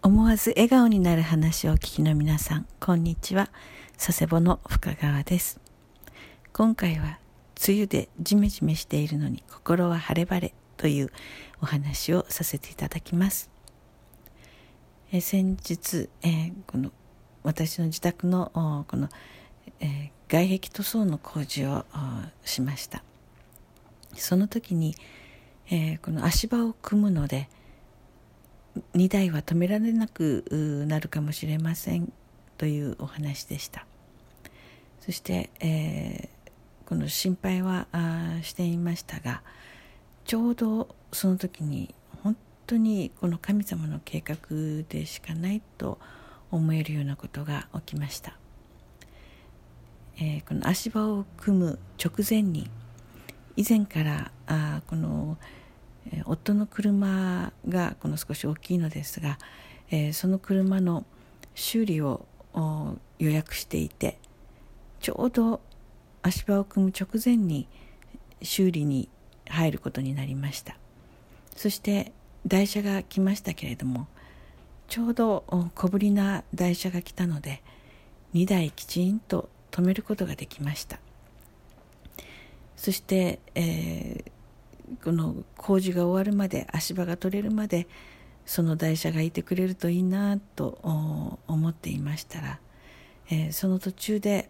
[0.00, 3.50] 思わず笑顔になる話をお聞きの皆さん、こんにちは。
[3.96, 5.60] 佐世保の深川です。
[6.52, 7.18] 今回は、
[7.66, 11.10] 梅雨でジメジメしているのに心は晴れ晴れという
[11.60, 13.50] お話をさせていただきます。
[15.10, 16.92] え先日、えー、この
[17.42, 18.52] 私の自宅の
[18.86, 19.08] この、
[19.80, 21.84] えー、外壁塗装の工事を
[22.44, 23.02] しました。
[24.14, 24.94] その時に、
[25.70, 27.48] えー、この足場を組むので、
[28.94, 30.44] 2台は止められなく
[30.88, 32.12] なるかもしれません
[32.56, 33.86] というお話でした。
[35.08, 36.48] そして、えー、
[36.86, 37.86] この心配は
[38.42, 39.42] していましたが
[40.26, 44.36] ちょうどその時に本当にこの神様の計画
[44.86, 45.98] でしかないと
[46.50, 48.36] 思えるようなことが起きました、
[50.18, 52.68] えー、この足場を組む直前に
[53.56, 55.38] 以前からあこの
[56.24, 59.38] 夫の車がこの少し大きいのですが、
[59.90, 61.04] え、その車の
[61.54, 62.26] 修理を
[63.18, 64.18] 予約していて
[65.00, 65.60] ちょうど
[66.22, 67.68] 足場を組む直前に
[68.42, 69.08] 修理に
[69.48, 70.76] 入ることになりました。
[71.56, 72.12] そして
[72.46, 74.06] 台車が来ましたけれども
[74.86, 77.62] ちょうど小ぶりな台車が来たので
[78.34, 80.98] 2台きちんと止めることができました。
[82.76, 84.37] そして、えー
[85.02, 87.86] この工事が終わるまで足場が取れるまで
[88.46, 90.78] その台車がいてくれるといいなと
[91.46, 92.60] 思っていましたら、
[93.30, 94.48] えー、その途中で、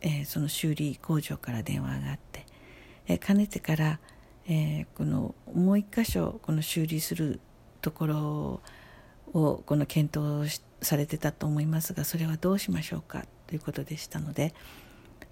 [0.00, 2.44] えー、その修理工場から電話があって、
[3.06, 4.00] えー、かねてから、
[4.46, 7.40] えこのもう一箇所この修理する
[7.80, 8.60] ところ
[9.32, 14.54] をこの検討されてたと思いますがそれはどうしましょうかということでしたので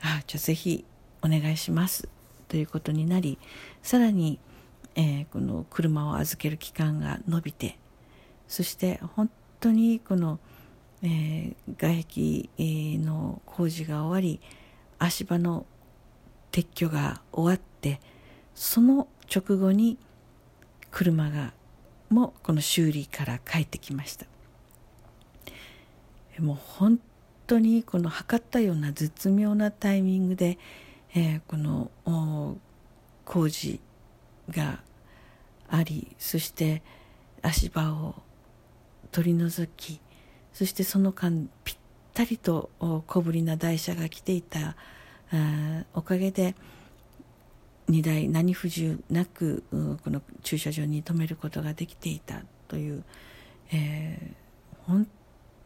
[0.00, 0.84] あじゃあぜひ
[1.22, 2.08] お願いします。
[2.52, 3.38] ということになり
[3.82, 4.38] さらに、
[4.94, 7.78] えー、この車を預ける期間が延びて
[8.46, 10.38] そして本当にこの、
[11.02, 12.04] えー、外
[12.98, 14.38] 壁の工事が終わり
[14.98, 15.64] 足場の
[16.50, 18.00] 撤去が終わって
[18.54, 19.96] その直後に
[20.90, 21.54] 車が
[22.10, 24.26] もこの修理から帰ってきました。
[26.38, 27.00] もう本
[27.46, 30.58] 当にこの測ったような絶妙なタイミングで
[31.14, 31.90] えー、この
[33.24, 33.80] 工事
[34.50, 34.80] が
[35.68, 36.82] ありそして
[37.42, 38.14] 足場を
[39.10, 40.00] 取り除き
[40.52, 41.76] そしてその間ぴっ
[42.14, 42.70] たりと
[43.06, 44.76] 小ぶりな台車が来ていた
[45.94, 46.54] おかげで
[47.88, 49.64] 荷台何不自由なく
[50.04, 53.04] この駐車場に止めることができていたという、
[53.72, 55.06] えー、本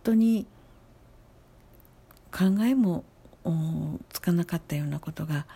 [0.02, 0.46] 当に
[2.32, 3.04] 考えも
[4.10, 5.46] つかなかったようなことが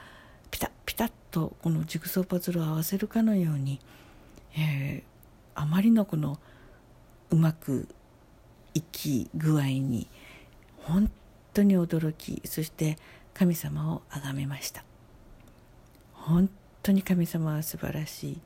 [0.51, 3.81] ピタッピタッとこのジグソーパズルを合わせるかのように、
[4.56, 6.39] えー、あまりのこの
[7.31, 7.89] うまく
[8.75, 10.09] いき具合に
[10.78, 11.11] 本
[11.55, 12.99] 当に驚きそして
[13.34, 14.84] 神様を崇めました。
[16.12, 16.51] 本
[16.83, 18.41] 当に神様は素晴らしい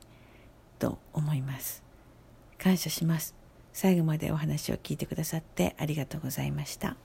[0.79, 1.83] と思います。
[2.57, 3.35] 感謝します。
[3.73, 6.95] 最後までお話を聞いてくださってありがとうございました。